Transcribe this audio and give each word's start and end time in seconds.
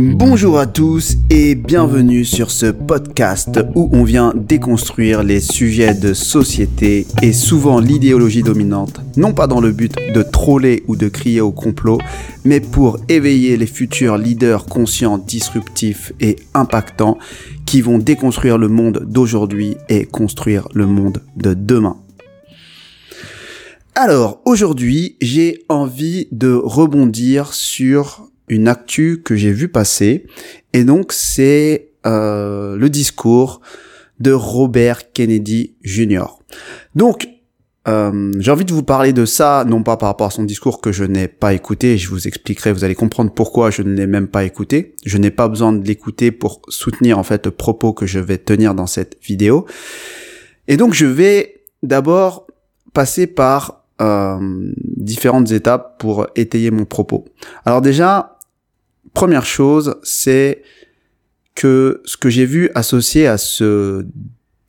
Bonjour 0.00 0.60
à 0.60 0.66
tous 0.68 1.16
et 1.28 1.56
bienvenue 1.56 2.24
sur 2.24 2.52
ce 2.52 2.66
podcast 2.66 3.58
où 3.74 3.90
on 3.92 4.04
vient 4.04 4.32
déconstruire 4.32 5.24
les 5.24 5.40
sujets 5.40 5.92
de 5.92 6.14
société 6.14 7.04
et 7.20 7.32
souvent 7.32 7.80
l'idéologie 7.80 8.44
dominante, 8.44 9.00
non 9.16 9.32
pas 9.32 9.48
dans 9.48 9.60
le 9.60 9.72
but 9.72 9.96
de 10.14 10.22
troller 10.22 10.84
ou 10.86 10.94
de 10.94 11.08
crier 11.08 11.40
au 11.40 11.50
complot, 11.50 11.98
mais 12.44 12.60
pour 12.60 12.98
éveiller 13.08 13.56
les 13.56 13.66
futurs 13.66 14.18
leaders 14.18 14.66
conscients, 14.66 15.18
disruptifs 15.18 16.12
et 16.20 16.36
impactants 16.54 17.18
qui 17.66 17.80
vont 17.80 17.98
déconstruire 17.98 18.56
le 18.56 18.68
monde 18.68 19.04
d'aujourd'hui 19.04 19.76
et 19.88 20.06
construire 20.06 20.68
le 20.74 20.86
monde 20.86 21.24
de 21.34 21.54
demain. 21.54 21.96
Alors, 23.96 24.42
aujourd'hui, 24.44 25.16
j'ai 25.20 25.64
envie 25.68 26.28
de 26.30 26.52
rebondir 26.52 27.52
sur 27.52 28.28
une 28.48 28.68
actu 28.68 29.22
que 29.22 29.36
j'ai 29.36 29.52
vu 29.52 29.68
passer. 29.68 30.26
Et 30.72 30.84
donc, 30.84 31.12
c'est 31.12 31.90
euh, 32.06 32.76
le 32.76 32.90
discours 32.90 33.60
de 34.20 34.32
Robert 34.32 35.12
Kennedy 35.12 35.76
Jr. 35.82 36.24
Donc, 36.94 37.28
euh, 37.88 38.32
j'ai 38.38 38.50
envie 38.50 38.64
de 38.64 38.72
vous 38.72 38.82
parler 38.82 39.12
de 39.12 39.24
ça, 39.24 39.64
non 39.66 39.82
pas 39.82 39.96
par 39.96 40.10
rapport 40.10 40.26
à 40.26 40.30
son 40.30 40.44
discours 40.44 40.80
que 40.80 40.92
je 40.92 41.04
n'ai 41.04 41.26
pas 41.26 41.54
écouté, 41.54 41.96
je 41.96 42.10
vous 42.10 42.26
expliquerai, 42.26 42.72
vous 42.72 42.84
allez 42.84 42.94
comprendre 42.94 43.32
pourquoi 43.32 43.70
je 43.70 43.82
ne 43.82 43.94
l'ai 43.94 44.06
même 44.06 44.28
pas 44.28 44.44
écouté. 44.44 44.94
Je 45.06 45.16
n'ai 45.16 45.30
pas 45.30 45.48
besoin 45.48 45.72
de 45.72 45.86
l'écouter 45.86 46.30
pour 46.30 46.60
soutenir 46.68 47.18
en 47.18 47.22
fait 47.22 47.46
le 47.46 47.52
propos 47.52 47.94
que 47.94 48.04
je 48.04 48.18
vais 48.18 48.36
tenir 48.36 48.74
dans 48.74 48.86
cette 48.86 49.16
vidéo. 49.22 49.64
Et 50.66 50.76
donc 50.76 50.92
je 50.92 51.06
vais 51.06 51.62
d'abord 51.82 52.46
passer 52.92 53.26
par 53.26 53.84
euh, 54.02 54.38
différentes 54.96 55.50
étapes 55.50 55.98
pour 55.98 56.26
étayer 56.36 56.70
mon 56.70 56.84
propos. 56.84 57.24
Alors 57.64 57.80
déjà, 57.80 58.37
Première 59.18 59.44
chose, 59.44 59.96
c'est 60.04 60.62
que 61.56 62.02
ce 62.04 62.16
que 62.16 62.30
j'ai 62.30 62.44
vu 62.44 62.70
associé 62.76 63.26
à 63.26 63.36
ce 63.36 64.06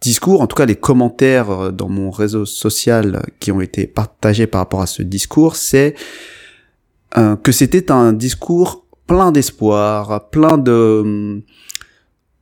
discours, 0.02 0.42
en 0.42 0.48
tout 0.48 0.56
cas 0.56 0.66
les 0.66 0.76
commentaires 0.76 1.52
euh, 1.52 1.72
dans 1.72 1.88
mon 1.88 2.10
réseau 2.10 2.48
social 2.48 3.28
qui 3.40 3.52
ont 3.52 3.62
été 3.62 3.86
partagés 3.86 4.48
par 4.48 4.62
rapport 4.62 4.82
à 4.82 4.88
ce 4.88 5.04
discours, 5.04 5.56
c'est 5.56 5.94
euh, 7.20 7.36
que 7.36 7.52
c'était 7.52 7.92
un 7.92 8.12
discours 8.12 8.88
plein 9.06 9.32
d'espoir, 9.32 10.32
plein 10.32 10.58
de 10.58 11.04
mm, 11.06 11.42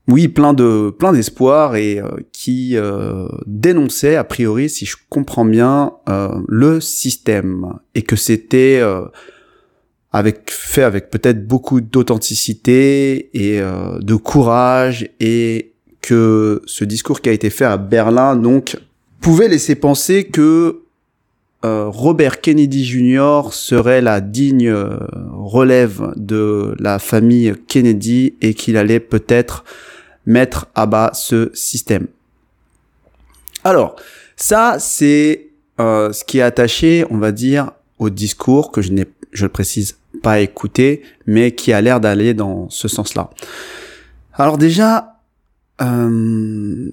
oui, 0.08 0.30
plein 0.30 0.54
de 0.54 0.96
plein 0.98 1.12
d'espoir 1.12 1.76
et 1.76 2.00
euh, 2.00 2.08
qui 2.32 2.78
dénonçait 3.46 4.16
a 4.16 4.24
priori, 4.24 4.70
si 4.70 4.86
je 4.86 4.96
comprends 5.10 5.44
bien, 5.44 5.92
le 6.48 6.80
système. 6.80 7.74
Et 7.96 8.04
que 8.04 8.16
c'était 8.16 8.82
avec 10.18 10.50
fait 10.50 10.82
avec 10.82 11.12
peut-être 11.12 11.48
beaucoup 11.48 11.80
d'authenticité 11.80 13.30
et 13.34 13.62
euh, 13.62 14.00
de 14.00 14.16
courage 14.16 15.10
et 15.20 15.74
que 16.02 16.62
ce 16.66 16.84
discours 16.84 17.22
qui 17.22 17.30
a 17.30 17.34
été 17.34 17.50
fait 17.50 17.66
à 17.66 17.78
Berlin 17.78 18.36
donc 18.36 18.78
pouvait 19.22 19.48
laisser 19.48 19.76
penser 19.76 20.24
que 20.24 20.82
euh, 21.66 21.90
Robert 21.90 22.42
Kennedy 22.42 22.84
Jr. 22.84 23.50
serait 23.52 24.02
la 24.02 24.20
digne 24.22 24.70
euh, 24.70 24.98
relève 25.34 26.14
de 26.16 26.76
la 26.80 26.98
famille 26.98 27.54
Kennedy 27.68 28.34
et 28.42 28.56
qu'il 28.56 28.78
allait 28.78 29.00
peut-être 29.00 29.66
mettre 30.26 30.68
à 30.74 30.88
bas 30.88 31.12
ce 31.14 31.52
système. 31.54 32.08
Alors, 33.64 33.96
ça 34.36 34.78
c'est 34.80 35.44
ce 35.80 36.24
qui 36.24 36.40
est 36.40 36.42
attaché, 36.42 37.06
on 37.12 37.20
va 37.20 37.32
dire, 37.32 37.70
au 38.00 38.10
discours 38.10 38.72
que 38.72 38.82
je 38.82 38.92
n'ai 38.92 39.06
je 39.32 39.46
le 39.46 39.50
précise, 39.50 39.98
pas 40.22 40.40
écouté, 40.40 41.02
mais 41.26 41.52
qui 41.52 41.74
a 41.74 41.82
l'air 41.82 42.00
d'aller 42.00 42.34
dans 42.34 42.70
ce 42.70 42.88
sens-là. 42.88 43.30
Alors 44.34 44.58
déjà, 44.58 45.18
euh, 45.82 46.90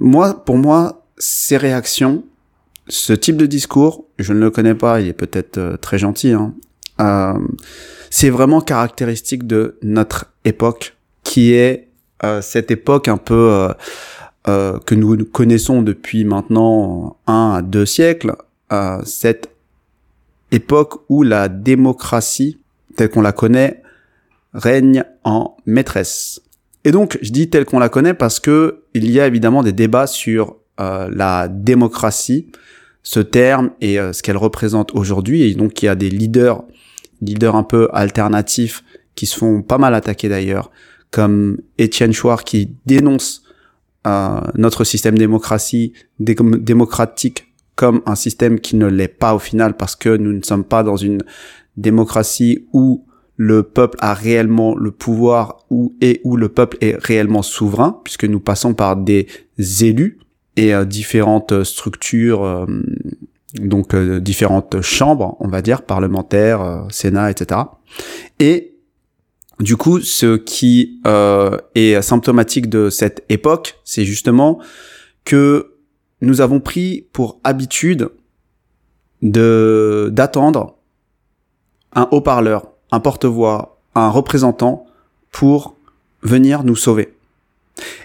moi, 0.00 0.44
pour 0.44 0.58
moi, 0.58 1.06
ces 1.18 1.56
réactions, 1.56 2.24
ce 2.88 3.12
type 3.12 3.36
de 3.36 3.46
discours, 3.46 4.04
je 4.18 4.32
ne 4.32 4.40
le 4.40 4.50
connais 4.50 4.74
pas, 4.74 5.00
il 5.00 5.08
est 5.08 5.12
peut-être 5.12 5.58
euh, 5.58 5.76
très 5.76 5.98
gentil, 5.98 6.32
hein, 6.32 6.54
euh, 7.00 7.38
c'est 8.10 8.30
vraiment 8.30 8.60
caractéristique 8.60 9.46
de 9.46 9.78
notre 9.82 10.26
époque, 10.44 10.96
qui 11.22 11.52
est 11.52 11.86
cette 12.42 12.70
époque 12.70 13.08
un 13.08 13.16
peu 13.16 13.68
que 14.44 14.94
nous 14.94 15.24
connaissons 15.24 15.80
depuis 15.80 16.24
maintenant 16.24 17.16
un 17.26 17.54
à 17.54 17.62
deux 17.62 17.86
siècles, 17.86 18.34
cette 19.04 19.48
époque 20.50 21.02
où 21.08 21.22
la 21.22 21.48
démocratie, 21.48 22.58
telle 22.96 23.10
qu'on 23.10 23.22
la 23.22 23.32
connaît, 23.32 23.82
règne 24.52 25.04
en 25.24 25.56
maîtresse. 25.66 26.42
Et 26.84 26.92
donc, 26.92 27.18
je 27.22 27.30
dis 27.30 27.50
telle 27.50 27.64
qu'on 27.64 27.78
la 27.78 27.88
connaît 27.88 28.14
parce 28.14 28.40
que 28.40 28.82
il 28.94 29.10
y 29.10 29.20
a 29.20 29.26
évidemment 29.26 29.62
des 29.62 29.72
débats 29.72 30.06
sur 30.06 30.56
euh, 30.80 31.08
la 31.12 31.48
démocratie, 31.48 32.46
ce 33.02 33.20
terme 33.20 33.70
et 33.80 34.00
euh, 34.00 34.12
ce 34.12 34.22
qu'elle 34.22 34.36
représente 34.36 34.94
aujourd'hui. 34.94 35.42
Et 35.42 35.54
donc, 35.54 35.82
il 35.82 35.86
y 35.86 35.88
a 35.88 35.94
des 35.94 36.10
leaders, 36.10 36.64
leaders 37.20 37.54
un 37.54 37.62
peu 37.62 37.88
alternatifs 37.92 38.82
qui 39.14 39.26
se 39.26 39.36
font 39.36 39.62
pas 39.62 39.78
mal 39.78 39.94
attaquer 39.94 40.28
d'ailleurs, 40.28 40.70
comme 41.10 41.58
Étienne 41.78 42.12
Chouard 42.12 42.44
qui 42.44 42.70
dénonce 42.86 43.42
euh, 44.06 44.40
notre 44.54 44.84
système 44.84 45.18
démocratie 45.18 45.92
démocratique 46.18 47.49
comme 47.80 48.02
un 48.04 48.14
système 48.14 48.60
qui 48.60 48.76
ne 48.76 48.84
l'est 48.84 49.08
pas 49.08 49.34
au 49.34 49.38
final 49.38 49.74
parce 49.74 49.96
que 49.96 50.14
nous 50.14 50.34
ne 50.34 50.42
sommes 50.42 50.64
pas 50.64 50.82
dans 50.82 50.98
une 50.98 51.22
démocratie 51.78 52.66
où 52.74 53.06
le 53.36 53.62
peuple 53.62 53.96
a 54.02 54.12
réellement 54.12 54.76
le 54.76 54.90
pouvoir 54.90 55.64
ou 55.70 55.94
et 56.02 56.20
où 56.24 56.36
le 56.36 56.50
peuple 56.50 56.76
est 56.82 57.02
réellement 57.02 57.40
souverain 57.40 57.98
puisque 58.04 58.26
nous 58.26 58.38
passons 58.38 58.74
par 58.74 58.96
des 58.96 59.28
élus 59.80 60.18
et 60.58 60.74
euh, 60.74 60.84
différentes 60.84 61.64
structures 61.64 62.44
euh, 62.44 62.66
donc 63.54 63.94
euh, 63.94 64.20
différentes 64.20 64.82
chambres 64.82 65.38
on 65.40 65.48
va 65.48 65.62
dire 65.62 65.80
parlementaires 65.80 66.84
sénat 66.90 67.30
etc 67.30 67.62
et 68.40 68.74
du 69.58 69.78
coup 69.78 70.00
ce 70.00 70.36
qui 70.36 71.00
est 71.74 72.02
symptomatique 72.02 72.68
de 72.68 72.90
cette 72.90 73.24
époque 73.30 73.80
c'est 73.84 74.04
justement 74.04 74.60
que 75.24 75.79
nous 76.20 76.40
avons 76.40 76.60
pris 76.60 77.06
pour 77.12 77.38
habitude 77.44 78.10
de 79.22 80.10
d'attendre 80.12 80.76
un 81.92 82.08
haut-parleur, 82.10 82.70
un 82.90 83.00
porte-voix, 83.00 83.80
un 83.94 84.08
représentant 84.08 84.86
pour 85.32 85.76
venir 86.22 86.64
nous 86.64 86.76
sauver. 86.76 87.14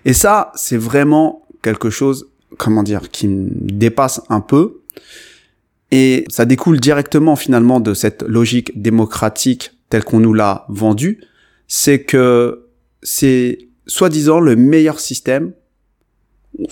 Et 0.06 0.14
ça, 0.14 0.52
c'est 0.56 0.78
vraiment 0.78 1.46
quelque 1.62 1.90
chose, 1.90 2.30
comment 2.58 2.84
dire, 2.84 3.10
qui 3.10 3.28
dépasse 3.30 4.22
un 4.30 4.42
peu. 4.42 4.82
Et 5.92 6.26
ça 6.30 6.46
découle 6.46 6.80
directement 6.80 7.36
finalement 7.36 7.80
de 7.80 7.94
cette 7.94 8.24
logique 8.24 8.82
démocratique 8.82 9.72
telle 9.90 10.04
qu'on 10.04 10.20
nous 10.20 10.34
l'a 10.34 10.66
vendue. 10.70 11.22
C'est 11.68 12.04
que 12.04 12.68
c'est 13.04 13.70
soi-disant 13.88 14.40
le 14.40 14.56
meilleur 14.56 15.00
système 15.00 15.54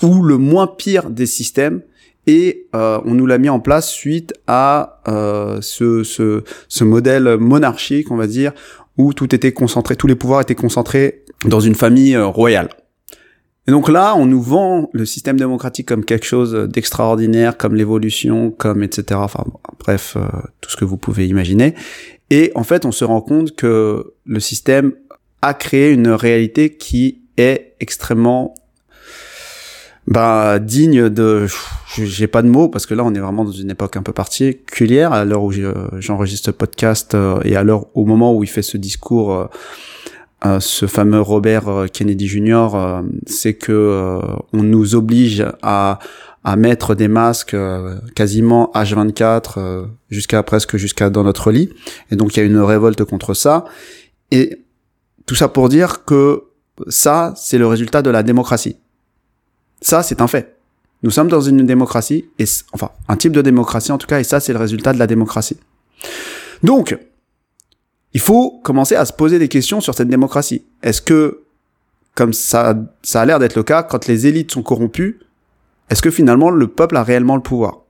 ou 0.02 0.22
le 0.22 0.38
moins 0.38 0.66
pire 0.66 1.10
des 1.10 1.26
systèmes 1.26 1.82
et 2.26 2.68
euh, 2.74 3.00
on 3.04 3.14
nous 3.14 3.26
l'a 3.26 3.38
mis 3.38 3.50
en 3.50 3.60
place 3.60 3.90
suite 3.90 4.32
à 4.46 5.02
euh, 5.08 5.58
ce, 5.60 6.02
ce, 6.04 6.42
ce, 6.68 6.84
modèle 6.84 7.36
monarchique, 7.38 8.10
on 8.10 8.16
va 8.16 8.26
dire, 8.26 8.52
où 8.96 9.12
tout 9.12 9.34
était 9.34 9.52
concentré, 9.52 9.94
tous 9.94 10.06
les 10.06 10.14
pouvoirs 10.14 10.40
étaient 10.40 10.54
concentrés 10.54 11.24
dans 11.44 11.60
une 11.60 11.74
famille 11.74 12.14
euh, 12.14 12.26
royale. 12.26 12.70
Et 13.66 13.70
donc 13.70 13.88
là, 13.88 14.14
on 14.16 14.26
nous 14.26 14.42
vend 14.42 14.90
le 14.92 15.06
système 15.06 15.38
démocratique 15.38 15.88
comme 15.88 16.04
quelque 16.04 16.26
chose 16.26 16.52
d'extraordinaire, 16.52 17.56
comme 17.56 17.74
l'évolution, 17.74 18.50
comme 18.50 18.82
etc. 18.82 19.20
Enfin 19.22 19.44
bref, 19.78 20.16
euh, 20.16 20.26
tout 20.60 20.70
ce 20.70 20.76
que 20.76 20.84
vous 20.84 20.98
pouvez 20.98 21.26
imaginer. 21.26 21.74
Et 22.30 22.52
en 22.54 22.64
fait, 22.64 22.84
on 22.84 22.92
se 22.92 23.04
rend 23.04 23.22
compte 23.22 23.56
que 23.56 24.12
le 24.26 24.40
système 24.40 24.92
a 25.40 25.54
créé 25.54 25.90
une 25.92 26.08
réalité 26.08 26.76
qui 26.76 27.22
est 27.38 27.74
extrêmement 27.80 28.54
bah 30.06 30.58
digne 30.58 31.08
de 31.08 31.46
j'ai 31.96 32.26
pas 32.26 32.42
de 32.42 32.48
mots 32.48 32.68
parce 32.68 32.86
que 32.86 32.94
là 32.94 33.04
on 33.04 33.14
est 33.14 33.18
vraiment 33.18 33.44
dans 33.44 33.52
une 33.52 33.70
époque 33.70 33.96
un 33.96 34.02
peu 34.02 34.12
particulière 34.12 35.12
à 35.12 35.24
l'heure 35.24 35.42
où 35.42 35.52
j'enregistre 35.98 36.52
podcast 36.52 37.14
euh, 37.14 37.40
et 37.44 37.56
à 37.56 37.62
l'heure 37.62 37.86
au 37.94 38.04
moment 38.04 38.34
où 38.34 38.44
il 38.44 38.48
fait 38.48 38.62
ce 38.62 38.76
discours 38.76 39.32
euh, 39.32 39.46
euh, 40.44 40.60
ce 40.60 40.86
fameux 40.86 41.20
Robert 41.20 41.86
Kennedy 41.92 42.28
Jr 42.28 42.68
c'est 43.26 43.54
que 43.54 44.20
on 44.52 44.62
nous 44.62 44.94
oblige 44.94 45.46
à 45.62 45.98
à 46.46 46.56
mettre 46.56 46.94
des 46.94 47.08
masques 47.08 47.56
quasiment 48.14 48.70
H24 48.74 49.86
jusqu'à 50.10 50.42
presque 50.42 50.76
jusqu'à 50.76 51.08
dans 51.08 51.24
notre 51.24 51.50
lit. 51.50 51.70
Et 52.10 52.16
donc 52.16 52.36
il 52.36 52.40
y 52.40 52.42
a 52.42 52.44
une 52.44 52.58
révolte 52.58 53.02
contre 53.04 53.32
ça. 53.32 53.64
Et 54.30 54.58
tout 55.24 55.34
ça 55.34 55.48
pour 55.48 55.70
dire 55.70 56.04
que 56.04 56.42
ça 56.88 57.32
c'est 57.38 57.56
le 57.56 57.66
résultat 57.66 58.02
de 58.02 58.10
la 58.10 58.22
démocratie 58.22 58.76
ça, 59.84 60.02
c'est 60.02 60.22
un 60.22 60.26
fait. 60.26 60.56
Nous 61.02 61.10
sommes 61.10 61.28
dans 61.28 61.42
une 61.42 61.66
démocratie, 61.66 62.24
et 62.38 62.44
enfin, 62.72 62.90
un 63.08 63.16
type 63.16 63.32
de 63.32 63.42
démocratie 63.42 63.92
en 63.92 63.98
tout 63.98 64.06
cas, 64.06 64.18
et 64.18 64.24
ça, 64.24 64.40
c'est 64.40 64.54
le 64.54 64.58
résultat 64.58 64.94
de 64.94 64.98
la 64.98 65.06
démocratie. 65.06 65.58
Donc, 66.62 66.98
il 68.14 68.20
faut 68.20 68.60
commencer 68.64 68.96
à 68.96 69.04
se 69.04 69.12
poser 69.12 69.38
des 69.38 69.48
questions 69.48 69.82
sur 69.82 69.94
cette 69.94 70.08
démocratie. 70.08 70.64
Est-ce 70.82 71.02
que, 71.02 71.42
comme 72.14 72.32
ça, 72.32 72.74
ça 73.02 73.20
a 73.20 73.26
l'air 73.26 73.38
d'être 73.38 73.56
le 73.56 73.62
cas, 73.62 73.82
quand 73.82 74.06
les 74.06 74.26
élites 74.26 74.52
sont 74.52 74.62
corrompues, 74.62 75.20
est-ce 75.90 76.00
que 76.00 76.10
finalement 76.10 76.48
le 76.48 76.66
peuple 76.68 76.96
a 76.96 77.02
réellement 77.02 77.36
le 77.36 77.42
pouvoir? 77.42 77.82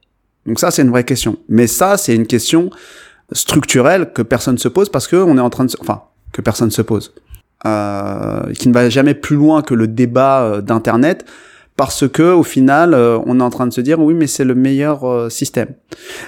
Donc 0.46 0.58
ça, 0.58 0.73
c'est 0.73 0.82
une 0.82 0.91
vraie 0.91 1.05
question. 1.05 1.38
Mais 1.49 1.69
ça, 1.69 1.96
c'est 1.96 2.17
une 2.17 2.26
question 2.26 2.70
structurelle 3.31 4.12
que 4.12 4.23
personne 4.23 4.58
se 4.58 4.67
pose 4.69 4.88
parce 4.88 5.06
que 5.06 5.17
on 5.17 5.38
est 5.38 5.41
en 5.41 5.50
train 5.50 5.64
de, 5.64 5.73
enfin, 5.81 6.02
que 6.32 6.43
personne 6.43 6.73
se 6.73 6.82
pose, 6.82 7.14
euh, 7.67 8.52
qui 8.55 8.69
ne 8.69 8.75
va 8.75 8.91
jamais 8.91 9.14
plus 9.14 9.37
loin 9.37 9.62
que 9.62 9.75
le 9.75 9.87
débat 9.87 10.43
euh, 10.43 10.61
d'internet 10.61 11.25
parce 11.76 12.09
que 12.09 12.23
au 12.23 12.43
final, 12.43 12.94
euh, 12.94 13.19
on 13.26 13.41
est 13.41 13.43
en 13.43 13.50
train 13.50 13.67
de 13.67 13.73
se 13.73 13.81
dire 13.81 13.99
oui, 14.00 14.15
mais 14.15 14.26
c'est 14.26 14.44
le 14.44 14.55
meilleur 14.55 15.05
euh, 15.05 15.29
système. 15.29 15.75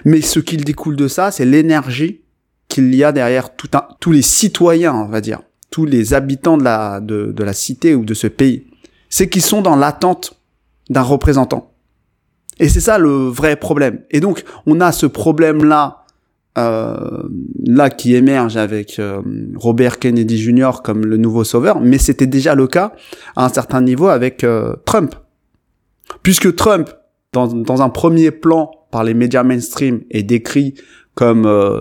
Mais 0.05 0.21
ce 0.21 0.41
qu'il 0.41 0.65
découle 0.65 0.97
de 0.97 1.09
ça, 1.09 1.31
c'est 1.31 1.45
l'énergie 1.45 2.23
qu'il 2.69 2.95
y 2.95 3.05
a 3.05 3.13
derrière 3.13 3.55
tout 3.55 3.69
un, 3.75 3.85
tous 4.01 4.11
les 4.11 4.23
citoyens, 4.23 4.95
on 4.95 5.07
va 5.07 5.21
dire, 5.21 5.41
tous 5.71 5.85
les 5.85 6.15
habitants 6.15 6.59
de 6.59 6.65
la 6.65 7.01
de, 7.01 7.33
de 7.33 7.45
la 7.45 7.53
cité 7.53 7.95
ou 7.95 8.05
de 8.05 8.15
ce 8.15 8.27
pays. 8.27 8.67
C'est 9.09 9.29
qu'ils 9.29 9.43
sont 9.43 9.63
dans 9.63 9.77
l'attente 9.77 10.41
d'un 10.91 11.03
représentant. 11.03 11.73
Et 12.59 12.69
c'est 12.69 12.81
ça 12.81 12.99
le 12.99 13.29
vrai 13.29 13.55
problème. 13.55 14.01
Et 14.11 14.19
donc, 14.19 14.43
on 14.67 14.81
a 14.81 14.91
ce 14.91 15.07
problème-là, 15.07 16.05
euh, 16.59 17.23
là 17.65 17.91
qui 17.91 18.17
émerge 18.17 18.57
avec 18.57 18.99
euh, 18.99 19.21
Robert 19.57 19.99
Kennedy 19.99 20.39
Jr. 20.39 20.81
comme 20.83 21.05
le 21.05 21.19
nouveau 21.19 21.45
sauveur, 21.45 21.81
mais 21.81 21.99
c'était 21.99 22.27
déjà 22.27 22.55
le 22.55 22.67
cas 22.67 22.95
à 23.37 23.45
un 23.45 23.49
certain 23.51 23.83
niveau 23.83 24.09
avec 24.09 24.45
Trump. 24.87 25.15
Puisque 26.23 26.55
Trump, 26.55 26.91
dans, 27.33 27.47
dans, 27.49 27.83
un 27.83 27.89
premier 27.89 28.31
plan 28.31 28.71
par 28.91 29.05
les 29.05 29.15
médias 29.15 29.43
mainstream, 29.43 30.03
est 30.11 30.23
décrit 30.23 30.75
comme 31.15 31.47
euh, 31.47 31.81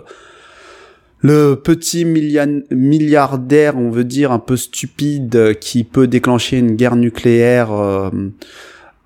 le 1.20 1.56
petit 1.56 2.06
milliardaire, 2.06 3.78
on 3.78 3.90
veut 3.90 4.04
dire, 4.04 4.32
un 4.32 4.40
peu 4.40 4.58
stupide, 4.58 5.58
qui 5.60 5.84
peut 5.84 6.08
déclencher 6.08 6.60
une 6.60 6.76
guerre 6.76 6.96
nucléaire 6.96 7.72
euh, 7.72 8.10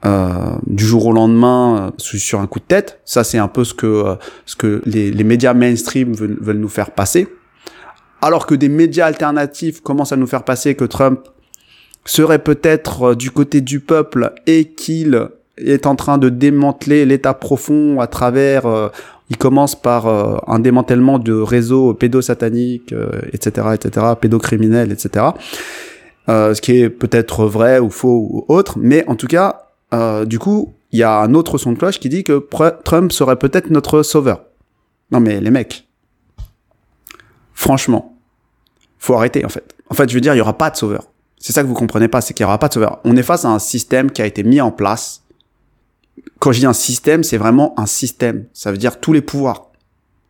euh, 0.06 0.56
du 0.66 0.86
jour 0.86 1.08
au 1.08 1.12
lendemain 1.12 1.88
euh, 1.88 1.92
sur 1.98 2.40
un 2.40 2.48
coup 2.48 2.60
de 2.60 2.66
tête. 2.66 3.02
Ça, 3.04 3.26
c'est 3.26 3.38
un 3.38 3.50
peu 3.50 3.66
ce 3.66 3.74
que 3.74 3.86
euh, 3.86 4.16
ce 4.46 4.56
que 4.56 4.82
les, 4.86 5.12
les 5.12 5.24
médias 5.26 5.54
mainstream 5.54 6.14
veulent, 6.14 6.38
veulent, 6.40 6.60
nous 6.60 6.70
faire 6.70 6.92
passer. 6.92 7.28
Alors 8.22 8.46
que 8.46 8.56
des 8.56 8.70
médias 8.70 9.08
alternatifs 9.08 9.82
commencent 9.82 10.14
à 10.14 10.16
nous 10.16 10.28
faire 10.28 10.46
passer 10.46 10.76
que 10.76 10.86
Trump 10.86 11.28
serait 12.06 12.40
peut-être 12.40 13.16
du 13.16 13.32
côté 13.32 13.62
du 13.62 13.80
peuple 13.80 14.34
et 14.48 14.66
qu'il 14.66 15.30
est 15.58 15.86
en 15.86 15.96
train 15.96 16.18
de 16.18 16.30
démanteler 16.30 17.06
l'État 17.06 17.34
profond 17.34 18.00
à 18.00 18.08
travers. 18.08 18.92
il 19.30 19.38
commence 19.38 19.76
par 19.76 20.08
un 20.50 20.60
démantèlement 20.60 21.20
de 21.20 21.34
réseaux 21.34 21.94
pédosataniques, 21.94 22.96
etc., 23.34 23.68
etc., 23.74 24.06
pédocriminels, 24.20 24.92
etc. 24.92 25.26
ce 26.28 26.60
qui 26.62 26.80
est 26.80 26.90
peut-être 26.90 27.46
vrai 27.46 27.80
ou 27.80 27.90
faux 27.90 28.28
ou 28.32 28.46
autre, 28.48 28.80
mais 28.80 29.06
en 29.08 29.16
tout 29.16 29.28
cas, 29.28 29.70
euh, 29.94 30.26
du 30.26 30.40
coup, 30.40 30.74
il 30.92 31.00
y 31.00 31.04
a 31.04 31.20
un 31.20 31.34
autre 31.34 31.58
son 31.58 31.74
de 31.74 31.78
cloche 31.78 32.00
qui 32.00 32.10
dit 32.10 32.24
que 32.24 32.48
Trump 32.84 33.12
serait 33.12 33.38
peut-être 33.38 33.70
notre 33.70 34.04
sauveur. 34.04 34.44
Non 35.12 35.20
mais 35.20 35.40
les 35.40 35.50
mecs, 35.50 35.88
franchement, 37.54 38.18
faut 38.98 39.16
arrêter 39.16 39.46
en 39.46 39.50
fait. 39.50 39.76
En 39.90 39.96
fait, 39.96 40.10
je 40.10 40.14
veux 40.14 40.22
dire, 40.22 40.36
il 40.36 40.38
y 40.38 40.42
aura 40.42 40.58
pas 40.58 40.70
de 40.70 40.78
sauveur. 40.78 41.08
C'est 41.40 41.54
ça 41.54 41.64
que 41.64 41.68
vous 41.68 41.74
comprenez 41.74 42.10
pas, 42.10 42.22
c'est 42.22 42.34
qu'il 42.34 42.44
y 42.44 42.46
aura 42.46 42.60
pas 42.60 42.68
de 42.68 42.74
sauveur. 42.74 43.00
On 43.06 43.16
est 43.16 43.24
face 43.24 43.46
à 43.46 43.50
un 43.50 43.60
système 43.60 44.12
qui 44.12 44.22
a 44.22 44.26
été 44.26 44.44
mis 44.44 44.60
en 44.60 44.72
place. 44.72 45.24
Quand 46.40 46.52
je 46.52 46.60
dis 46.60 46.66
un 46.66 46.74
système, 46.74 47.24
c'est 47.24 47.38
vraiment 47.38 47.74
un 47.80 47.86
système. 47.86 48.46
Ça 48.54 48.72
veut 48.72 48.78
dire 48.78 49.00
tous 49.00 49.14
les 49.14 49.22
pouvoirs 49.22 49.70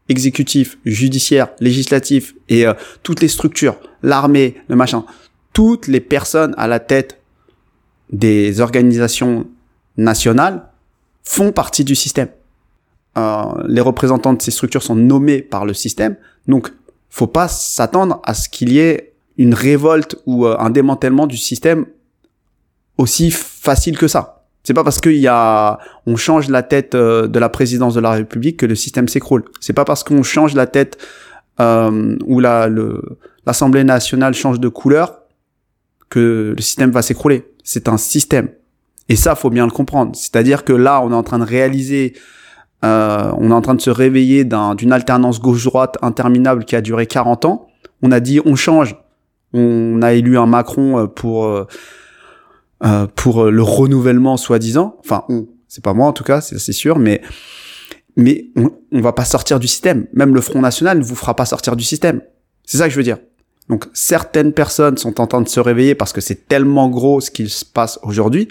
exécutifs, 0.08 0.78
judiciaires, 0.86 1.50
législatifs 1.60 2.36
et 2.48 2.66
euh, 2.66 2.74
toutes 3.04 3.22
les 3.22 3.28
structures, 3.28 3.78
l'armée, 4.02 4.56
le 4.68 4.76
machin, 4.76 5.06
toutes 5.54 5.88
les 5.88 6.00
personnes 6.00 6.54
à 6.58 6.68
la 6.68 6.80
tête 6.80 7.22
des 8.12 8.60
organisations 8.60 9.48
nationales 9.98 10.68
font 11.24 11.52
partie 11.52 11.84
du 11.84 11.96
système. 11.96 12.30
Euh, 13.18 13.46
les 13.68 13.82
représentants 13.82 14.34
de 14.34 14.42
ces 14.42 14.52
structures 14.52 14.84
sont 14.84 14.96
nommés 14.96 15.42
par 15.42 15.66
le 15.66 15.74
système, 15.74 16.16
donc 16.48 16.72
faut 17.10 17.28
pas 17.28 17.48
s'attendre 17.48 18.20
à 18.24 18.34
ce 18.34 18.50
qu'il 18.50 18.72
y 18.72 18.80
ait 18.80 19.14
une 19.40 19.56
révolte 19.56 20.16
ou 20.28 20.46
euh, 20.46 20.56
un 20.60 20.70
démantèlement 20.70 21.26
du 21.26 21.38
système 21.38 21.88
aussi 23.00 23.32
facile 23.32 23.98
que 23.98 24.08
ça. 24.08 24.46
C'est 24.64 24.76
pas 24.76 24.84
parce 24.84 25.02
qu'il 25.02 25.18
y 25.18 25.28
a, 25.28 25.80
on 26.06 26.16
change 26.16 26.50
la 26.50 26.62
tête 26.62 26.94
euh, 26.94 27.28
de 27.28 27.40
la 27.40 27.50
présidence 27.50 27.96
de 27.96 28.02
la 28.02 28.12
République 28.12 28.58
que 28.58 28.68
le 28.68 28.76
système 28.76 29.08
s'écroule. 29.08 29.46
C'est 29.60 29.74
pas 29.74 29.86
parce 29.86 30.04
qu'on 30.04 30.22
change 30.22 30.54
la 30.54 30.68
tête 30.68 30.98
euh, 31.60 32.16
ou 32.26 32.40
la, 32.40 32.70
l'Assemblée 33.48 33.84
nationale 33.84 34.36
change 34.36 34.60
de 34.60 34.68
couleur 34.68 35.24
que 36.10 36.54
le 36.56 36.62
système 36.62 36.92
va 36.92 37.02
s'écrouler 37.02 37.50
c'est 37.70 37.88
un 37.88 37.98
système. 37.98 38.50
Et 39.10 39.16
ça, 39.16 39.36
faut 39.36 39.52
bien 39.52 39.66
le 39.66 39.72
comprendre. 39.72 40.16
C'est-à-dire 40.16 40.64
que 40.64 40.74
là, 40.74 41.02
on 41.04 41.12
est 41.12 41.16
en 41.16 41.22
train 41.22 41.38
de 41.38 41.44
réaliser, 41.44 42.14
euh, 42.84 43.32
on 43.38 43.52
est 43.52 43.54
en 43.54 43.62
train 43.62 43.76
de 43.76 43.82
se 43.82 43.92
réveiller 43.92 44.44
d'une 44.44 44.92
alternance 44.92 45.40
gauche-droite 45.40 45.98
interminable 46.02 46.66
qui 46.66 46.76
a 46.76 46.82
duré 46.82 47.06
40 47.06 47.46
ans. 47.46 47.68
On 48.02 48.12
a 48.12 48.20
dit, 48.20 48.42
on 48.44 48.56
change. 48.56 48.96
On 49.54 50.02
a 50.02 50.14
élu 50.14 50.38
un 50.38 50.46
Macron 50.46 51.00
euh, 51.00 51.08
pour 51.08 51.46
euh, 51.46 51.66
euh, 52.84 53.08
pour 53.16 53.46
le 53.46 53.64
renouvellement 53.64 54.38
soi-disant. 54.38 54.98
Enfin, 55.00 55.26
c'est 55.68 55.84
pas 55.84 55.94
moi 55.94 56.08
en 56.08 56.14
tout 56.14 56.24
cas, 56.24 56.42
c'est 56.42 56.74
sûr, 56.74 57.00
mais 57.00 57.22
mais 58.16 58.50
on, 58.56 58.72
on 58.92 59.02
va 59.02 59.14
pas 59.14 59.26
sortir 59.26 59.60
du 59.60 59.68
système. 59.68 60.08
Même 60.14 60.34
le 60.34 60.42
Front 60.42 60.62
National 60.62 60.98
ne 60.98 61.04
vous 61.04 61.16
fera 61.16 61.36
pas 61.36 61.46
sortir 61.46 61.76
du 61.76 61.84
système. 61.84 62.22
C'est 62.66 62.78
ça 62.78 62.86
que 62.86 62.92
je 62.92 62.98
veux 62.98 63.04
dire. 63.04 63.18
Donc 63.70 63.86
certaines 63.94 64.52
personnes 64.52 64.98
sont 64.98 65.22
en 65.22 65.28
train 65.28 65.42
de 65.42 65.48
se 65.48 65.60
réveiller 65.60 65.96
parce 65.96 66.12
que 66.12 66.22
c'est 66.22 66.48
tellement 66.48 66.90
gros 66.90 67.22
ce 67.22 67.30
qu'il 67.32 67.50
se 67.50 67.64
passe 67.64 68.00
aujourd'hui, 68.02 68.48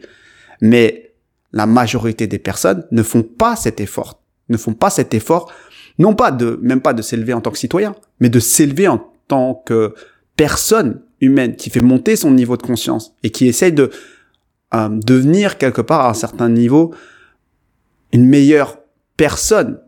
mais 0.61 1.13
la 1.53 1.67
majorité 1.67 2.27
des 2.27 2.39
personnes 2.39 2.87
ne 2.91 3.03
font 3.03 3.23
pas 3.23 3.57
cet 3.57 3.81
effort, 3.81 4.23
ne 4.49 4.57
font 4.57 4.75
pas 4.75 4.91
cet 4.91 5.15
effort, 5.15 5.53
non 5.99 6.15
pas 6.15 6.31
de, 6.31 6.59
même 6.63 6.81
pas 6.81 6.93
de 6.93 7.03
s'élever 7.03 7.33
en 7.33 7.41
tant 7.41 7.51
que 7.51 7.59
citoyen, 7.59 7.95
mais 8.21 8.29
de 8.29 8.39
s'élever 8.39 8.87
en 8.87 9.11
tant 9.27 9.55
que 9.67 9.95
personne 10.39 11.01
humaine 11.21 11.57
qui 11.57 11.69
fait 11.69 11.83
monter 11.83 12.17
son 12.17 12.31
niveau 12.31 12.57
de 12.57 12.63
conscience 12.63 13.13
et 13.25 13.31
qui 13.31 13.49
essaye 13.49 13.73
de 13.73 13.91
euh, 14.73 14.89
devenir 14.89 15.59
quelque 15.59 15.83
part 15.83 16.07
à 16.07 16.11
un 16.11 16.15
certain 16.15 16.49
niveau 16.49 16.95
une 18.13 18.25
meilleure 18.25 18.79
personne, 19.19 19.81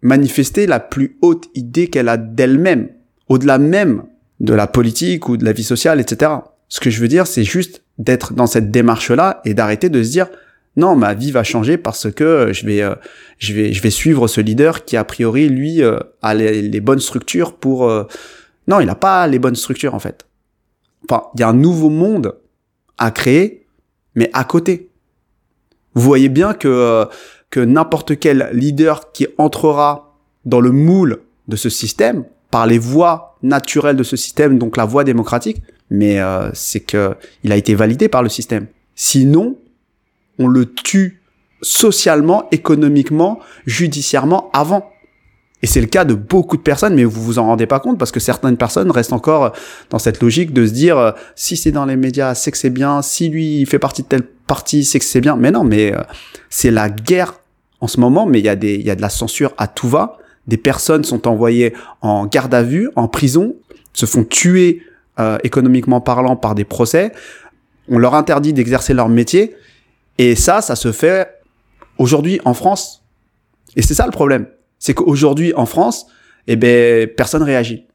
manifester 0.00 0.66
la 0.66 0.80
plus 0.80 1.18
haute 1.20 1.48
idée 1.54 1.88
qu'elle 1.88 2.08
a 2.08 2.16
d'elle-même, 2.16 2.88
au-delà 3.28 3.58
même 3.58 4.04
de 4.40 4.54
la 4.54 4.66
politique 4.66 5.28
ou 5.28 5.36
de 5.36 5.44
la 5.44 5.52
vie 5.52 5.64
sociale, 5.64 6.00
etc. 6.00 6.32
Ce 6.68 6.80
que 6.80 6.88
je 6.90 7.00
veux 7.00 7.08
dire, 7.08 7.26
c'est 7.26 7.44
juste 7.44 7.82
d'être 7.98 8.32
dans 8.32 8.46
cette 8.46 8.70
démarche-là 8.70 9.42
et 9.44 9.52
d'arrêter 9.52 9.90
de 9.90 10.02
se 10.02 10.10
dire 10.10 10.28
non, 10.76 10.96
ma 10.96 11.12
vie 11.12 11.30
va 11.30 11.44
changer 11.44 11.76
parce 11.76 12.10
que 12.10 12.52
je 12.52 12.64
vais, 12.64 12.80
euh, 12.82 12.94
je 13.38 13.52
vais, 13.52 13.72
je 13.72 13.82
vais 13.82 13.90
suivre 13.90 14.28
ce 14.28 14.40
leader 14.40 14.86
qui 14.86 14.96
a 14.96 15.04
priori 15.04 15.48
lui 15.48 15.82
euh, 15.82 15.98
a 16.22 16.34
les, 16.34 16.80
bonnes 16.80 17.00
structures 17.00 17.54
pour. 17.54 18.08
Euh, 18.68 18.70
non, 18.70 18.80
il 18.80 18.86
n'a 18.86 18.94
pas 18.94 19.26
les 19.26 19.38
bonnes 19.38 19.56
structures 19.56 19.94
en 19.94 19.98
fait. 19.98 20.26
Enfin, 21.08 21.24
il 21.34 21.40
y 21.40 21.42
a 21.42 21.48
un 21.48 21.54
nouveau 21.54 21.90
monde 21.90 22.36
à 22.98 23.10
créer, 23.10 23.66
mais 24.14 24.30
à 24.32 24.44
côté. 24.44 24.90
Vous 25.94 26.02
voyez 26.02 26.28
bien 26.28 26.54
que 26.54 27.06
que 27.50 27.60
n'importe 27.60 28.18
quel 28.18 28.50
leader 28.52 29.10
qui 29.12 29.26
entrera 29.38 30.16
dans 30.44 30.60
le 30.60 30.70
moule 30.70 31.22
de 31.48 31.56
ce 31.56 31.70
système 31.70 32.24
par 32.50 32.66
les 32.66 32.78
voies 32.78 33.38
naturelles 33.42 33.96
de 33.96 34.02
ce 34.02 34.16
système, 34.16 34.58
donc 34.58 34.76
la 34.76 34.84
voie 34.84 35.04
démocratique, 35.04 35.62
mais 35.90 36.20
euh, 36.20 36.50
c'est 36.52 36.80
que 36.80 37.14
il 37.44 37.52
a 37.52 37.56
été 37.56 37.74
validé 37.74 38.08
par 38.08 38.22
le 38.22 38.28
système. 38.28 38.66
Sinon, 38.94 39.56
on 40.38 40.46
le 40.46 40.66
tue 40.66 41.22
socialement, 41.62 42.48
économiquement, 42.52 43.40
judiciairement 43.66 44.50
avant. 44.52 44.90
Et 45.62 45.66
c'est 45.66 45.80
le 45.80 45.86
cas 45.86 46.04
de 46.04 46.14
beaucoup 46.14 46.56
de 46.56 46.62
personnes, 46.62 46.94
mais 46.94 47.04
vous 47.04 47.22
vous 47.22 47.38
en 47.38 47.46
rendez 47.46 47.66
pas 47.66 47.80
compte 47.80 47.98
parce 47.98 48.12
que 48.12 48.20
certaines 48.20 48.56
personnes 48.56 48.90
restent 48.90 49.12
encore 49.12 49.52
dans 49.90 49.98
cette 49.98 50.22
logique 50.22 50.52
de 50.52 50.66
se 50.66 50.72
dire 50.72 50.98
euh, 50.98 51.10
si 51.34 51.56
c'est 51.56 51.72
dans 51.72 51.84
les 51.84 51.96
médias, 51.96 52.34
c'est 52.34 52.52
que 52.52 52.58
c'est 52.58 52.70
bien, 52.70 53.02
si 53.02 53.28
lui 53.28 53.66
fait 53.66 53.78
partie 53.78 54.02
de 54.02 54.08
telle 54.08 54.22
partie, 54.22 54.84
c'est 54.84 54.98
que 54.98 55.04
c'est 55.04 55.20
bien. 55.20 55.36
Mais 55.36 55.50
non, 55.50 55.64
mais 55.64 55.94
euh, 55.94 56.00
c'est 56.48 56.70
la 56.70 56.88
guerre 56.88 57.34
en 57.80 57.88
ce 57.88 57.98
moment, 57.98 58.26
mais 58.26 58.38
il 58.38 58.44
y 58.44 58.48
a 58.48 58.56
des 58.56 58.74
il 58.74 58.86
y 58.86 58.90
a 58.90 58.96
de 58.96 59.02
la 59.02 59.08
censure 59.08 59.52
à 59.58 59.66
tout 59.66 59.88
va 59.88 60.18
des 60.48 60.56
personnes 60.56 61.04
sont 61.04 61.28
envoyées 61.28 61.74
en 62.00 62.26
garde 62.26 62.52
à 62.54 62.62
vue, 62.62 62.90
en 62.96 63.06
prison, 63.06 63.54
se 63.92 64.06
font 64.06 64.24
tuer 64.24 64.82
euh, 65.20 65.38
économiquement 65.44 66.00
parlant 66.00 66.36
par 66.36 66.54
des 66.54 66.64
procès. 66.64 67.12
On 67.88 67.98
leur 67.98 68.14
interdit 68.14 68.52
d'exercer 68.52 68.94
leur 68.94 69.08
métier. 69.08 69.54
Et 70.16 70.34
ça, 70.34 70.62
ça 70.62 70.74
se 70.74 70.90
fait 70.90 71.28
aujourd'hui 71.98 72.40
en 72.44 72.54
France. 72.54 73.04
Et 73.76 73.82
c'est 73.82 73.94
ça 73.94 74.06
le 74.06 74.10
problème. 74.10 74.46
C'est 74.78 74.94
qu'aujourd'hui 74.94 75.52
en 75.54 75.66
France, 75.66 76.06
eh 76.46 76.56
ben, 76.56 77.08
personne 77.08 77.42
réagit. 77.42 77.86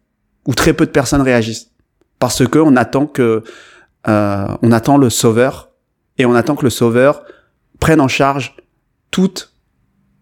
Ou 0.45 0.53
très 0.53 0.73
peu 0.73 0.85
de 0.85 0.91
personnes 0.91 1.21
réagissent. 1.21 1.71
Parce 2.19 2.47
que 2.47 2.59
on 2.59 2.75
attend 2.75 3.07
que, 3.07 3.43
euh, 4.07 4.47
on 4.61 4.71
attend 4.71 4.97
le 4.97 5.09
sauveur. 5.09 5.71
Et 6.17 6.25
on 6.25 6.35
attend 6.35 6.55
que 6.55 6.63
le 6.63 6.69
sauveur 6.69 7.23
prenne 7.79 7.99
en 7.99 8.07
charge 8.07 8.55
toute 9.11 9.53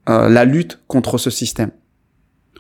euh, 0.09 0.29
la 0.29 0.45
lutte 0.45 0.79
contre 0.87 1.17
ce 1.17 1.29
système. 1.29 1.71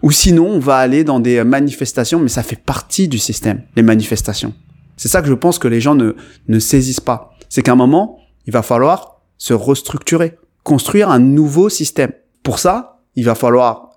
Ou 0.01 0.11
sinon, 0.11 0.47
on 0.47 0.59
va 0.59 0.77
aller 0.77 1.03
dans 1.03 1.19
des 1.19 1.43
manifestations, 1.43 2.19
mais 2.19 2.29
ça 2.29 2.43
fait 2.43 2.55
partie 2.55 3.07
du 3.07 3.19
système, 3.19 3.63
les 3.75 3.83
manifestations. 3.83 4.53
C'est 4.97 5.07
ça 5.07 5.21
que 5.21 5.27
je 5.27 5.33
pense 5.33 5.59
que 5.59 5.67
les 5.67 5.79
gens 5.79 5.95
ne, 5.95 6.13
ne 6.47 6.59
saisissent 6.59 6.99
pas. 6.99 7.35
C'est 7.49 7.61
qu'à 7.61 7.73
un 7.73 7.75
moment, 7.75 8.19
il 8.45 8.53
va 8.53 8.63
falloir 8.63 9.21
se 9.37 9.53
restructurer, 9.53 10.37
construire 10.63 11.09
un 11.09 11.19
nouveau 11.19 11.69
système. 11.69 12.11
Pour 12.43 12.59
ça, 12.59 13.01
il 13.15 13.25
va 13.25 13.35
falloir 13.35 13.90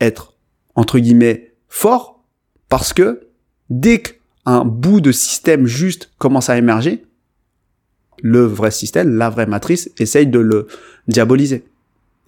être, 0.00 0.34
entre 0.74 0.98
guillemets, 0.98 1.52
fort, 1.68 2.24
parce 2.68 2.92
que 2.92 3.28
dès 3.70 4.02
qu'un 4.02 4.64
bout 4.64 5.00
de 5.00 5.12
système 5.12 5.66
juste 5.66 6.10
commence 6.18 6.50
à 6.50 6.56
émerger, 6.56 7.04
le 8.22 8.44
vrai 8.44 8.70
système, 8.70 9.16
la 9.16 9.30
vraie 9.30 9.46
matrice, 9.46 9.90
essaye 9.98 10.26
de 10.26 10.38
le 10.38 10.66
diaboliser. 11.06 11.64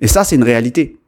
Et 0.00 0.06
ça, 0.06 0.24
c'est 0.24 0.36
une 0.36 0.44
réalité. 0.44 0.98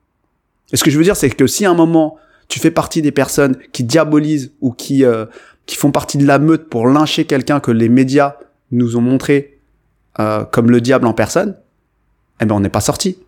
Et 0.72 0.76
ce 0.76 0.84
que 0.84 0.90
je 0.90 0.98
veux 0.98 1.04
dire, 1.04 1.16
c'est 1.16 1.30
que 1.30 1.46
si 1.46 1.64
à 1.64 1.70
un 1.70 1.74
moment, 1.74 2.16
tu 2.48 2.58
fais 2.58 2.70
partie 2.70 3.02
des 3.02 3.12
personnes 3.12 3.56
qui 3.72 3.84
diabolisent 3.84 4.52
ou 4.60 4.72
qui, 4.72 5.04
euh, 5.04 5.26
qui 5.66 5.76
font 5.76 5.92
partie 5.92 6.18
de 6.18 6.26
la 6.26 6.38
meute 6.38 6.68
pour 6.68 6.86
lyncher 6.86 7.24
quelqu'un 7.24 7.60
que 7.60 7.70
les 7.70 7.88
médias 7.88 8.36
nous 8.70 8.96
ont 8.96 9.00
montré 9.00 9.60
euh, 10.18 10.44
comme 10.44 10.70
le 10.70 10.80
diable 10.80 11.06
en 11.06 11.14
personne, 11.14 11.56
eh 12.40 12.44
ben 12.44 12.54
on 12.54 12.60
n'est 12.60 12.68
pas 12.68 12.80
sorti. 12.80 13.18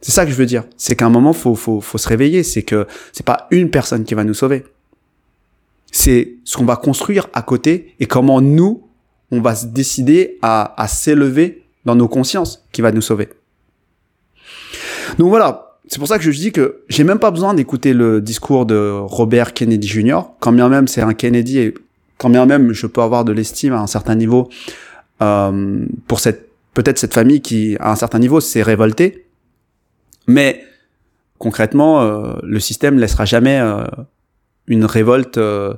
C'est 0.00 0.12
ça 0.12 0.24
que 0.24 0.30
je 0.30 0.36
veux 0.36 0.46
dire. 0.46 0.64
C'est 0.76 0.96
qu'à 0.96 1.06
un 1.06 1.10
moment, 1.10 1.32
faut, 1.32 1.54
faut, 1.54 1.80
faut 1.80 1.98
se 1.98 2.08
réveiller. 2.08 2.42
C'est 2.42 2.62
que 2.62 2.86
c'est 3.12 3.26
pas 3.26 3.46
une 3.50 3.70
personne 3.70 4.04
qui 4.04 4.14
va 4.14 4.24
nous 4.24 4.34
sauver. 4.34 4.64
C'est 5.92 6.34
ce 6.44 6.56
qu'on 6.56 6.64
va 6.64 6.76
construire 6.76 7.28
à 7.32 7.42
côté 7.42 7.94
et 8.00 8.06
comment 8.06 8.40
nous, 8.40 8.82
on 9.30 9.40
va 9.40 9.54
se 9.54 9.66
décider 9.66 10.38
à, 10.42 10.80
à 10.80 10.88
s'élever 10.88 11.64
dans 11.84 11.94
nos 11.94 12.08
consciences 12.08 12.64
qui 12.72 12.80
va 12.80 12.92
nous 12.92 13.02
sauver. 13.02 13.28
Donc 15.18 15.28
voilà. 15.28 15.66
C'est 15.88 15.98
pour 15.98 16.06
ça 16.06 16.18
que 16.18 16.24
je 16.24 16.30
dis 16.30 16.52
que 16.52 16.82
j'ai 16.88 17.02
même 17.02 17.18
pas 17.18 17.32
besoin 17.32 17.52
d'écouter 17.52 17.92
le 17.92 18.20
discours 18.20 18.64
de 18.64 18.92
Robert 18.92 19.54
Kennedy 19.54 19.88
Jr. 19.88 20.20
Quand 20.38 20.52
bien 20.52 20.68
même 20.68 20.86
c'est 20.86 21.00
un 21.00 21.14
Kennedy 21.14 21.58
et 21.58 21.74
quand 22.16 22.30
bien 22.30 22.46
même 22.46 22.72
je 22.72 22.86
peux 22.86 23.02
avoir 23.02 23.24
de 23.24 23.32
l'estime 23.32 23.72
à 23.72 23.80
un 23.80 23.88
certain 23.88 24.14
niveau 24.14 24.48
euh, 25.20 25.84
pour 26.06 26.20
cette 26.20 26.48
peut-être 26.74 26.98
cette 26.98 27.12
famille 27.12 27.40
qui 27.40 27.76
à 27.80 27.90
un 27.90 27.96
certain 27.96 28.20
niveau 28.20 28.40
s'est 28.40 28.62
révoltée 28.62 29.26
mais 30.30 30.64
concrètement, 31.38 32.02
euh, 32.02 32.34
le 32.42 32.60
système 32.60 32.98
laissera 32.98 33.24
jamais 33.24 33.58
euh, 33.58 33.84
une 34.68 34.84
révolte 34.84 35.38
euh, 35.38 35.74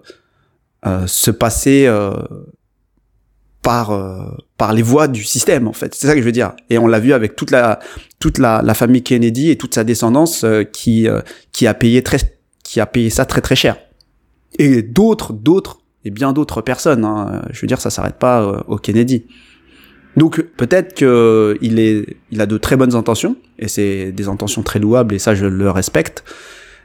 se 1.06 1.30
passer 1.30 1.88
par 3.62 3.92
par 4.59 4.73
les 4.73 4.82
voies 4.82 5.09
du 5.09 5.25
système 5.25 5.68
en 5.68 5.73
fait. 5.73 5.94
C'est 5.94 6.09
ça 6.09 6.14
que 6.14 6.21
je 6.21 6.25
veux 6.25 6.32
dire. 6.32 6.52
Et 6.68 6.78
on 6.78 6.87
l'a 6.87 6.99
vu 6.99 7.12
avec 7.12 7.37
toute 7.37 7.50
la 7.50 7.78
toute 8.18 8.38
la, 8.38 8.75
famille 8.75 9.02
Kennedy 9.02 9.50
et 9.50 9.56
toute 9.56 9.75
sa 9.75 9.85
descendance 9.85 10.44
qui 10.73 11.06
qui 11.52 11.66
a 11.66 11.75
payé 11.75 12.02
très 12.02 12.18
qui 12.64 12.80
a 12.80 12.87
payé 12.87 13.11
ça 13.11 13.25
très 13.25 13.40
très 13.40 13.56
cher. 13.56 13.76
Et 14.59 14.82
d'autres 14.82 15.32
d'autres 15.32 15.78
et 16.04 16.11
bien 16.11 16.32
d'autres 16.32 16.61
personnes. 16.62 17.04
Hein. 17.04 17.42
Je 17.50 17.61
veux 17.61 17.68
dire, 17.68 17.80
ça 17.80 17.90
s'arrête 17.90 18.18
pas 18.18 18.64
au 18.66 18.76
Kennedy. 18.76 19.25
Donc 20.16 20.42
peut-être 20.57 20.95
que 20.95 21.57
il 21.62 21.78
est, 21.78 22.16
il 22.31 22.40
a 22.40 22.47
de 22.47 22.59
très 22.59 22.76
bonnes 22.76 22.95
intentions 22.95 23.37
et 23.59 23.69
c'est 23.69 24.12
des 24.12 24.28
intentions 24.28 24.62
très 24.62 24.78
louables 24.78 25.14
et 25.14 25.19
ça 25.19 25.35
je 25.35 25.47
le 25.47 25.71
respecte. 25.71 26.25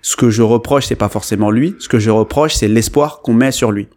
Ce 0.02 0.16
que 0.16 0.30
je 0.30 0.42
reproche 0.42 0.86
c'est 0.86 0.96
pas 0.96 1.10
forcément 1.10 1.52
lui, 1.52 1.76
ce 1.80 1.90
que 1.90 2.00
je 2.00 2.10
reproche 2.10 2.54
c'est 2.56 2.68
l'espoir 2.68 3.22
qu'on 3.22 3.34
met 3.34 3.52
sur 3.52 3.72
lui 3.72 3.88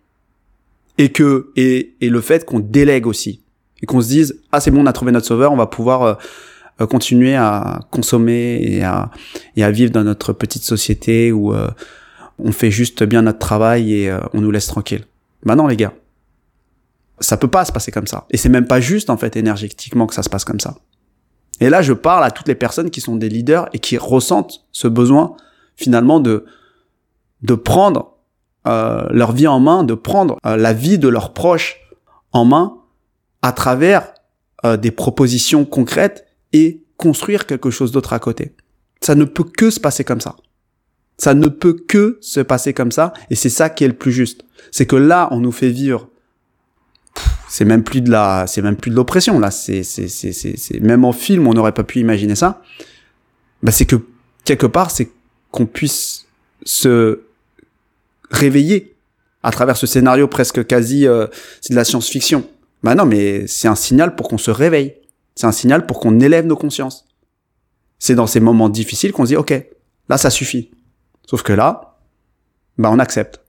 et 0.99 1.11
que 1.11 1.51
et, 1.57 1.95
et 2.01 2.09
le 2.09 2.21
fait 2.21 2.45
qu'on 2.45 2.59
délègue 2.59 3.07
aussi 3.07 3.41
et 3.83 3.87
qu'on 3.87 4.01
se 4.01 4.09
dise 4.09 4.41
ah 4.51 4.61
c'est 4.61 4.71
bon 4.71 4.83
on 4.83 4.87
a 4.87 4.93
trouvé 4.93 5.13
notre 5.13 5.27
sauveur, 5.27 5.53
on 5.53 5.57
va 5.57 5.67
pouvoir 5.67 6.19
euh, 6.81 6.87
continuer 6.87 7.37
à 7.37 7.81
consommer 7.91 8.61
et 8.63 8.83
à 8.83 9.11
et 9.57 9.63
à 9.63 9.71
vivre 9.71 9.93
dans 9.93 10.03
notre 10.03 10.33
petite 10.33 10.65
société 10.65 11.31
où 11.31 11.55
euh, 11.55 11.69
on 12.39 12.53
fait 12.53 12.71
juste 12.71 13.05
bien 13.05 13.23
notre 13.23 13.39
travail 13.39 13.95
et 13.95 14.11
euh, 14.11 14.19
on 14.35 14.41
nous 14.41 14.51
laisse 14.51 14.67
tranquille. 14.67 15.05
Bah 15.45 15.55
non 15.55 15.67
les 15.67 15.77
gars, 15.77 15.95
ça 17.21 17.37
peut 17.37 17.49
pas 17.49 17.65
se 17.65 17.73
passer 17.73 17.93
comme 17.93 18.07
ça. 18.07 18.27
Et 18.31 18.37
c'est 18.37 18.49
même 18.49 18.67
pas 18.67 18.81
juste, 18.81 19.11
en 19.11 19.17
fait, 19.17 19.37
énergétiquement 19.37 20.07
que 20.07 20.15
ça 20.15 20.23
se 20.23 20.31
passe 20.31 20.45
comme 20.45 20.61
ça. 20.61 20.77
Et 21.61 21.69
là, 21.69 21.83
je 21.83 21.93
parle 21.93 22.25
à 22.25 22.31
toutes 22.31 22.49
les 22.49 22.55
personnes 22.55 22.91
qui 22.91 23.01
sont 23.01 23.17
des 23.17 23.29
leaders 23.29 23.69
et 23.73 23.79
qui 23.79 23.99
ressentent 23.99 24.65
ce 24.73 24.89
besoin, 24.89 25.37
finalement, 25.77 26.21
de, 26.21 26.47
de 27.43 27.55
prendre 27.55 28.17
euh, 28.67 29.07
leur 29.11 29.33
vie 29.33 29.47
en 29.47 29.61
main, 29.61 29.85
de 29.85 29.95
prendre 29.95 30.39
euh, 30.47 30.57
la 30.57 30.73
vie 30.73 30.99
de 30.99 31.09
leurs 31.09 31.33
proches 31.33 31.79
en 32.33 32.45
main 32.45 32.79
à 33.43 33.53
travers 33.53 34.13
euh, 34.65 34.77
des 34.77 34.91
propositions 34.91 35.65
concrètes 35.65 36.27
et 36.53 36.85
construire 36.97 37.47
quelque 37.47 37.71
chose 37.71 37.93
d'autre 37.93 38.13
à 38.13 38.19
côté. 38.19 38.55
Ça 39.01 39.15
ne 39.15 39.25
peut 39.25 39.45
que 39.45 39.71
se 39.71 39.81
passer 39.81 40.05
comme 40.05 40.21
ça. 40.21 40.37
Ça 41.17 41.33
ne 41.35 41.49
peut 41.49 41.75
que 41.75 42.19
se 42.21 42.41
passer 42.41 42.73
comme 42.73 42.93
ça, 42.93 43.13
et 43.29 43.35
c'est 43.35 43.51
ça 43.51 43.69
qui 43.69 43.85
est 43.85 43.89
le 43.89 43.95
plus 43.95 44.13
juste. 44.13 44.45
C'est 44.71 44.87
que 44.87 44.97
là, 44.97 45.29
on 45.33 45.41
nous 45.41 45.53
fait 45.53 45.71
vivre 45.71 46.10
c'est 47.51 47.65
même 47.65 47.83
plus 47.83 48.01
de 48.01 48.11
la, 48.11 48.47
c'est 48.47 48.63
même 48.63 48.77
plus 48.77 48.93
de 48.93 48.97
l'oppression 48.97 49.41
là. 49.41 49.51
C'est, 49.51 49.83
c'est, 49.83 50.07
c'est, 50.07 50.33
c'est, 50.33 50.81
même 50.81 51.05
en 51.05 51.13
film, 51.13 51.49
on 51.49 51.53
n'aurait 51.53 51.75
pas 51.75 51.83
pu 51.83 51.99
imaginer 51.99 52.37
ça. 52.37 52.63
Bah, 53.65 53.73
c'est 53.73 53.87
que 53.87 53.97
quelque 54.45 54.67
part, 54.67 54.93
c'est 54.93 55.11
qu'on 55.51 55.67
puisse 55.67 56.27
se 56.65 57.23
réveiller 58.31 58.95
à 59.43 59.51
travers 59.51 59.77
ce 59.77 59.89
scénario 59.89 60.29
presque 60.29 60.65
quasi, 60.65 61.09
euh, 61.09 61.27
c'est 61.61 61.73
de 61.73 61.77
la 61.77 61.85
science-fiction. 61.85 62.47
Bah 62.85 62.95
non, 62.95 63.05
mais 63.05 63.49
c'est 63.49 63.67
un 63.67 63.75
signal 63.75 64.15
pour 64.15 64.29
qu'on 64.29 64.39
se 64.39 64.53
réveille. 64.53 64.95
C'est 65.35 65.49
un 65.49 65.53
signal 65.53 65.87
pour 65.87 65.99
qu'on 65.99 66.21
élève 66.21 66.47
nos 66.47 66.57
consciences. 66.57 67.05
C'est 67.99 68.15
dans 68.15 68.29
ces 68.29 68.39
moments 68.39 68.69
difficiles 68.69 69.11
qu'on 69.13 69.25
se 69.25 69.31
dit, 69.31 69.37
ok, 69.37 69.53
là 70.09 70.19
ça 70.19 70.31
suffit. 70.31 70.71
Sauf 71.29 71.43
que 71.43 71.53
là, 71.53 71.99
bah 72.79 72.91
on 72.93 73.01
accepte. 73.01 73.41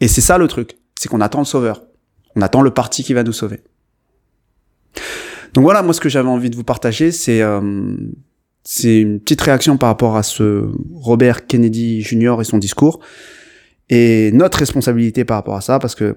Et 0.00 0.06
c'est 0.06 0.20
ça 0.20 0.38
le 0.38 0.46
truc, 0.46 0.78
c'est 0.94 1.08
qu'on 1.08 1.20
attend 1.20 1.40
le 1.40 1.44
sauveur. 1.44 1.82
On 2.36 2.42
attend 2.42 2.62
le 2.62 2.70
parti 2.70 3.04
qui 3.04 3.14
va 3.14 3.22
nous 3.22 3.32
sauver. 3.32 3.60
Donc 5.54 5.62
voilà, 5.62 5.82
moi 5.82 5.94
ce 5.94 6.00
que 6.00 6.08
j'avais 6.08 6.28
envie 6.28 6.50
de 6.50 6.56
vous 6.56 6.64
partager, 6.64 7.12
c'est 7.12 7.40
euh, 7.40 7.60
une 7.60 9.20
petite 9.20 9.40
réaction 9.40 9.76
par 9.76 9.88
rapport 9.88 10.16
à 10.16 10.22
ce 10.22 10.68
Robert 10.94 11.46
Kennedy 11.46 12.02
Jr. 12.02 12.36
et 12.40 12.44
son 12.44 12.58
discours 12.58 13.00
et 13.90 14.30
notre 14.32 14.58
responsabilité 14.58 15.24
par 15.24 15.36
rapport 15.36 15.56
à 15.56 15.60
ça, 15.60 15.78
parce 15.78 15.94
que 15.94 16.16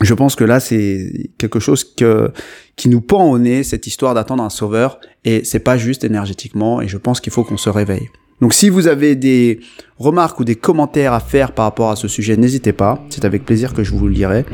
je 0.00 0.14
pense 0.14 0.34
que 0.34 0.44
là 0.44 0.58
c'est 0.58 1.30
quelque 1.38 1.60
chose 1.60 1.84
que 1.84 2.32
qui 2.76 2.88
nous 2.88 3.00
pend 3.00 3.30
au 3.30 3.38
nez 3.38 3.62
cette 3.62 3.86
histoire 3.86 4.14
d'attendre 4.14 4.42
un 4.42 4.50
sauveur 4.50 5.00
et 5.24 5.44
c'est 5.44 5.60
pas 5.60 5.76
juste 5.76 6.02
énergétiquement 6.02 6.80
et 6.80 6.88
je 6.88 6.96
pense 6.96 7.20
qu'il 7.20 7.32
faut 7.32 7.44
qu'on 7.44 7.58
se 7.58 7.68
réveille. 7.68 8.08
Donc 8.42 8.54
si 8.54 8.68
vous 8.70 8.88
avez 8.88 9.14
des 9.14 9.60
remarques 9.98 10.40
ou 10.40 10.44
des 10.44 10.56
commentaires 10.56 11.12
à 11.12 11.20
faire 11.20 11.52
par 11.52 11.64
rapport 11.64 11.90
à 11.90 11.96
ce 11.96 12.08
sujet, 12.08 12.36
n'hésitez 12.36 12.72
pas. 12.72 13.00
C'est 13.08 13.24
avec 13.24 13.44
plaisir 13.44 13.72
que 13.72 13.84
je 13.84 13.92
vous 13.92 14.08
le 14.08 14.14
dirai. 14.14 14.44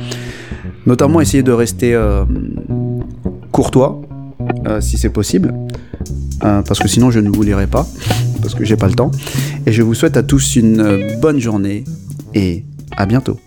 Notamment 0.85 1.23
essayez 1.23 1.42
de 1.42 1.52
rester 1.52 1.95
euh, 1.95 2.26
courtois, 3.50 4.02
euh, 4.66 4.83
si 4.83 4.99
c'est 4.99 5.09
possible. 5.09 5.54
Euh, 6.45 6.61
parce 6.61 6.80
que 6.80 6.87
sinon 6.87 7.11
je 7.11 7.18
ne 7.18 7.30
vous 7.30 7.42
lirai 7.42 7.66
pas, 7.66 7.87
parce 8.42 8.54
que 8.54 8.62
j'ai 8.62 8.76
pas 8.76 8.88
le 8.88 8.95
temps. 8.95 9.11
Et 9.64 9.73
je 9.73 9.83
vous 9.83 9.95
souhaite 9.95 10.18
à 10.18 10.23
tous 10.23 10.57
une 10.57 11.18
bonne 11.23 11.40
journée 11.40 11.85
et 12.35 12.66
à 12.95 13.07
bientôt. 13.07 13.40